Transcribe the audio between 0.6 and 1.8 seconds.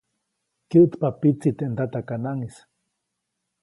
Kyäʼtpa pitsi teʼ